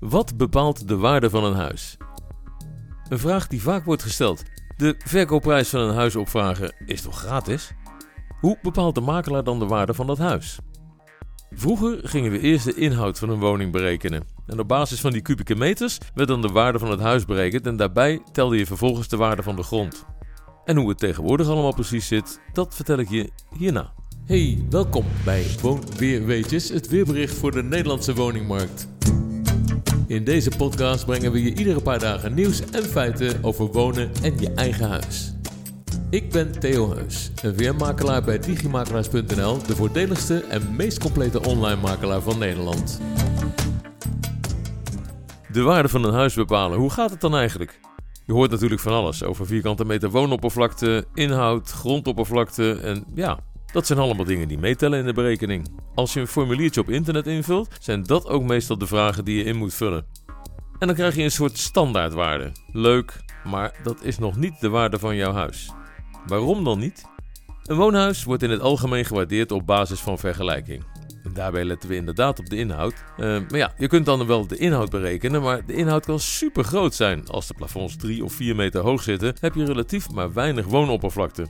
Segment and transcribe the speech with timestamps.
[0.00, 1.96] Wat bepaalt de waarde van een huis?
[3.08, 4.42] Een vraag die vaak wordt gesteld.
[4.76, 7.72] De verkoopprijs van een huis opvragen is toch gratis?
[8.40, 10.58] Hoe bepaalt de makelaar dan de waarde van dat huis?
[11.50, 14.24] Vroeger gingen we eerst de inhoud van een woning berekenen.
[14.46, 17.66] En op basis van die kubieke meters werd dan de waarde van het huis berekend
[17.66, 20.04] en daarbij telde je vervolgens de waarde van de grond.
[20.64, 23.92] En hoe het tegenwoordig allemaal precies zit, dat vertel ik je hierna.
[24.26, 28.97] Hey, welkom bij Woonweerweetjes, het weerbericht voor de Nederlandse woningmarkt.
[30.08, 34.40] In deze podcast brengen we je iedere paar dagen nieuws en feiten over wonen en
[34.40, 35.34] je eigen huis.
[36.10, 42.20] Ik ben Theo Heus, een weermakelaar bij digimakelaars.nl, de voordeligste en meest complete online makelaar
[42.20, 43.00] van Nederland.
[45.52, 47.80] De waarde van een huis bepalen, hoe gaat het dan eigenlijk?
[48.24, 53.38] Je hoort natuurlijk van alles over vierkante meter woonoppervlakte, inhoud, grondoppervlakte en ja,
[53.72, 55.68] dat zijn allemaal dingen die meetellen in de berekening.
[55.94, 59.44] Als je een formuliertje op internet invult, zijn dat ook meestal de vragen die je
[59.44, 60.06] in moet vullen.
[60.78, 62.52] En dan krijg je een soort standaardwaarde.
[62.72, 65.70] Leuk, maar dat is nog niet de waarde van jouw huis.
[66.26, 67.04] Waarom dan niet?
[67.62, 70.84] Een woonhuis wordt in het algemeen gewaardeerd op basis van vergelijking.
[71.32, 72.94] Daarbij letten we inderdaad op de inhoud.
[72.94, 76.64] Uh, maar ja, je kunt dan wel de inhoud berekenen, maar de inhoud kan super
[76.64, 77.28] groot zijn.
[77.28, 81.46] Als de plafonds 3 of 4 meter hoog zitten, heb je relatief maar weinig woonoppervlakte.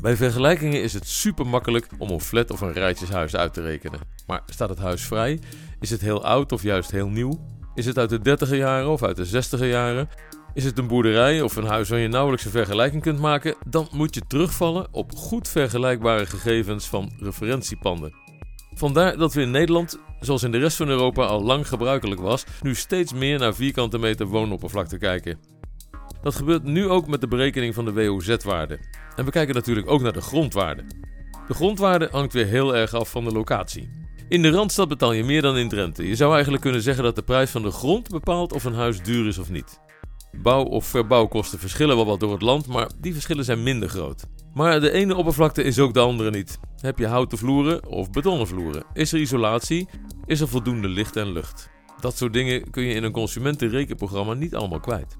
[0.00, 4.00] Bij vergelijkingen is het super makkelijk om een flat of een rijtjeshuis uit te rekenen.
[4.26, 5.40] Maar staat het huis vrij?
[5.80, 7.40] Is het heel oud of juist heel nieuw?
[7.74, 10.08] Is het uit de 30 jaren of uit de 60 jaren?
[10.54, 13.54] Is het een boerderij of een huis waar je nauwelijks een vergelijking kunt maken?
[13.66, 18.14] Dan moet je terugvallen op goed vergelijkbare gegevens van referentiepanden.
[18.74, 22.44] Vandaar dat we in Nederland, zoals in de rest van Europa al lang gebruikelijk was,
[22.62, 25.59] nu steeds meer naar vierkante meter woonoppervlakte kijken.
[26.22, 28.78] Dat gebeurt nu ook met de berekening van de WOZ-waarde.
[29.16, 30.84] En we kijken natuurlijk ook naar de grondwaarde.
[31.48, 33.88] De grondwaarde hangt weer heel erg af van de locatie.
[34.28, 36.08] In de Randstad betaal je meer dan in Drenthe.
[36.08, 39.02] Je zou eigenlijk kunnen zeggen dat de prijs van de grond bepaalt of een huis
[39.02, 39.80] duur is of niet.
[40.32, 44.24] Bouw- of verbouwkosten verschillen wel wat door het land, maar die verschillen zijn minder groot.
[44.54, 46.58] Maar de ene oppervlakte is ook de andere niet.
[46.80, 48.84] Heb je houten vloeren of betonnen vloeren?
[48.92, 49.88] Is er isolatie?
[50.26, 51.70] Is er voldoende licht en lucht?
[52.00, 55.16] Dat soort dingen kun je in een consumentenrekenprogramma niet allemaal kwijt.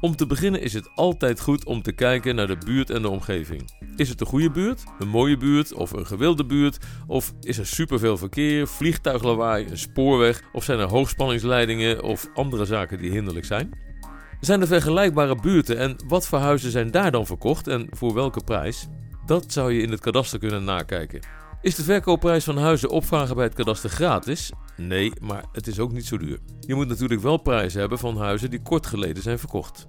[0.00, 3.08] Om te beginnen is het altijd goed om te kijken naar de buurt en de
[3.08, 3.70] omgeving.
[3.96, 6.78] Is het een goede buurt, een mooie buurt of een gewilde buurt?
[7.06, 10.42] Of is er superveel verkeer, vliegtuiglawaai, een spoorweg?
[10.52, 13.70] Of zijn er hoogspanningsleidingen of andere zaken die hinderlijk zijn?
[14.40, 18.44] Zijn er vergelijkbare buurten en wat voor huizen zijn daar dan verkocht en voor welke
[18.44, 18.86] prijs?
[19.26, 21.37] Dat zou je in het kadaster kunnen nakijken.
[21.62, 24.52] Is de verkoopprijs van huizen opvragen bij het kadaster gratis?
[24.76, 26.38] Nee, maar het is ook niet zo duur.
[26.60, 29.88] Je moet natuurlijk wel prijzen hebben van huizen die kort geleden zijn verkocht.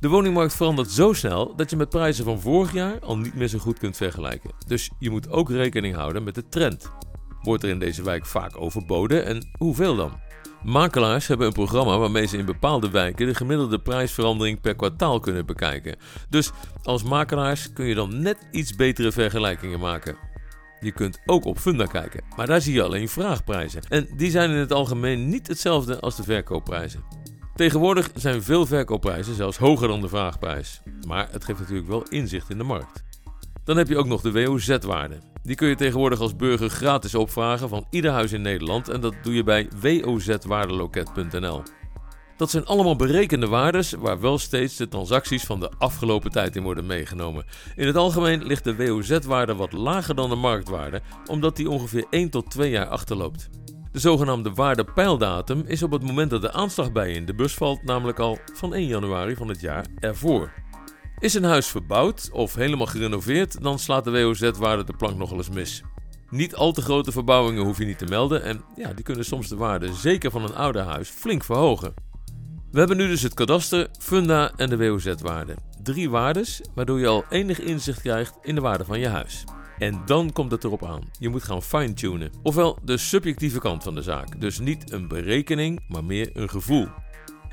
[0.00, 3.48] De woningmarkt verandert zo snel dat je met prijzen van vorig jaar al niet meer
[3.48, 4.50] zo goed kunt vergelijken.
[4.66, 6.90] Dus je moet ook rekening houden met de trend.
[7.42, 10.20] Wordt er in deze wijk vaak overboden en hoeveel dan?
[10.62, 15.46] Makelaars hebben een programma waarmee ze in bepaalde wijken de gemiddelde prijsverandering per kwartaal kunnen
[15.46, 15.96] bekijken.
[16.28, 16.50] Dus
[16.82, 20.29] als makelaars kun je dan net iets betere vergelijkingen maken.
[20.80, 23.82] Je kunt ook op Funda kijken, maar daar zie je alleen vraagprijzen.
[23.88, 27.04] En die zijn in het algemeen niet hetzelfde als de verkoopprijzen.
[27.54, 30.82] Tegenwoordig zijn veel verkoopprijzen zelfs hoger dan de vraagprijs.
[31.06, 33.02] Maar het geeft natuurlijk wel inzicht in de markt.
[33.64, 35.18] Dan heb je ook nog de WOZ-waarde.
[35.42, 39.14] Die kun je tegenwoordig als burger gratis opvragen van ieder huis in Nederland en dat
[39.22, 41.62] doe je bij wozwaardeloket.nl.
[42.40, 46.62] Dat zijn allemaal berekende waardes waar wel steeds de transacties van de afgelopen tijd in
[46.62, 47.44] worden meegenomen.
[47.76, 52.30] In het algemeen ligt de WOZ-waarde wat lager dan de marktwaarde, omdat die ongeveer 1
[52.30, 53.48] tot 2 jaar achterloopt.
[53.92, 57.54] De zogenaamde waardepeildatum is op het moment dat de aanslag bij je in de bus
[57.54, 60.52] valt, namelijk al van 1 januari van het jaar ervoor.
[61.18, 65.50] Is een huis verbouwd of helemaal gerenoveerd, dan slaat de WOZ-waarde de plank nogal eens
[65.50, 65.82] mis.
[66.30, 69.48] Niet al te grote verbouwingen hoef je niet te melden en ja, die kunnen soms
[69.48, 72.08] de waarde, zeker van een ouder huis, flink verhogen.
[72.70, 75.56] We hebben nu dus het kadaster, funda en de WOZ-waarde.
[75.82, 79.44] Drie waardes waardoor je al enig inzicht krijgt in de waarde van je huis.
[79.78, 81.10] En dan komt het erop aan.
[81.18, 82.32] Je moet gaan fine-tunen.
[82.42, 84.40] Ofwel de subjectieve kant van de zaak.
[84.40, 86.88] Dus niet een berekening, maar meer een gevoel.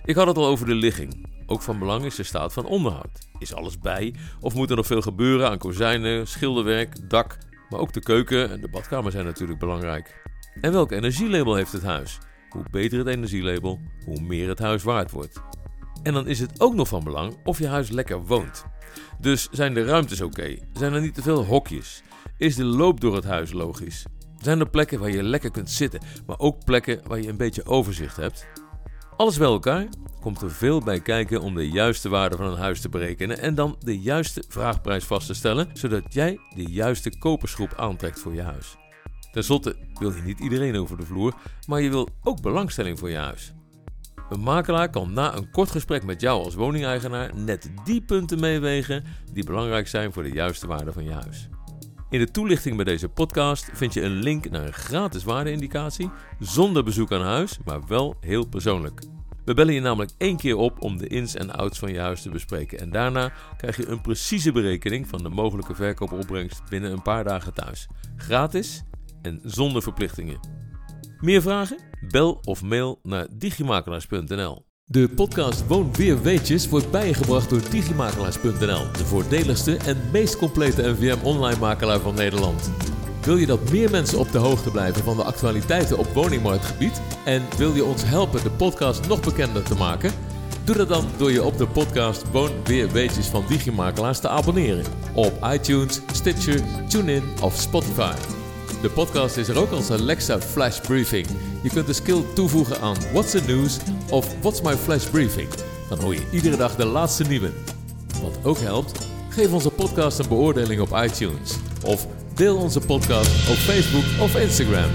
[0.06, 1.28] Ik had het al over de ligging.
[1.46, 3.28] Ook van belang is de staat van onderhoud.
[3.40, 4.16] Is alles bij?
[4.40, 7.38] Of moet er nog veel gebeuren aan kozijnen, schilderwerk, dak?
[7.70, 10.22] Maar ook de keuken en de badkamer zijn natuurlijk belangrijk.
[10.62, 12.20] En welk energielabel heeft het huis?
[12.50, 15.42] Hoe beter het energielabel, hoe meer het huis waard wordt.
[16.04, 18.66] En dan is het ook nog van belang of je huis lekker woont.
[19.20, 20.58] Dus zijn de ruimtes oké?
[20.74, 22.04] Zijn er niet te veel hokjes?
[22.38, 24.06] Is de loop door het huis logisch?
[24.38, 27.66] Zijn er plekken waar je lekker kunt zitten, maar ook plekken waar je een beetje
[27.66, 28.48] overzicht hebt?
[29.18, 29.88] Alles bij elkaar
[30.22, 33.56] komt er veel bij kijken om de juiste waarde van een huis te berekenen en
[33.56, 38.42] dan de juiste vraagprijs vast te stellen, zodat jij de juiste kopersgroep aantrekt voor je
[38.42, 38.78] huis.
[39.32, 41.34] Ten slotte wil je niet iedereen over de vloer,
[41.68, 43.54] maar je wil ook belangstelling voor je huis.
[44.30, 49.04] Een makelaar kan na een kort gesprek met jou als woningeigenaar net die punten meewegen
[49.34, 51.50] die belangrijk zijn voor de juiste waarde van je huis.
[52.10, 56.10] In de toelichting bij deze podcast vind je een link naar een gratis waardeindicatie
[56.40, 59.02] zonder bezoek aan huis, maar wel heel persoonlijk.
[59.46, 62.22] We bellen je namelijk één keer op om de ins en outs van je huis
[62.22, 62.80] te bespreken.
[62.80, 67.54] En daarna krijg je een precieze berekening van de mogelijke verkoopopbrengst binnen een paar dagen
[67.54, 67.88] thuis.
[68.18, 68.84] Gratis
[69.22, 70.40] en zonder verplichtingen.
[71.20, 71.78] Meer vragen?
[72.08, 74.66] Bel of mail naar digimakelaars.nl.
[74.86, 81.26] De podcast Woon Weer Weetjes wordt bijgebracht door digimakelaars.nl, de voordeligste en meest complete NVM
[81.26, 82.72] online makelaar van Nederland.
[83.22, 87.44] Wil je dat meer mensen op de hoogte blijven van de actualiteiten op woningmarktgebied en
[87.58, 90.12] wil je ons helpen de podcast nog bekender te maken?
[90.64, 94.86] Doe dat dan door je op de podcast Woon Weer Weetjes van Digimakelaars te abonneren
[95.14, 98.16] op iTunes, Stitcher, TuneIn of Spotify.
[98.82, 101.28] De podcast is er ook als Alexa Flash Briefing.
[101.64, 103.78] Je kunt de skill toevoegen aan What's the News
[104.10, 105.50] of What's My Flash Briefing.
[105.90, 107.52] Dan hoor je iedere dag de laatste nieuwe.
[108.22, 111.56] Wat ook helpt, geef onze podcast een beoordeling op iTunes.
[111.86, 114.90] Of deel onze podcast op Facebook of Instagram.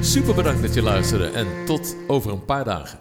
[0.00, 2.98] Super bedankt dat je luisterde en tot over een paar dagen.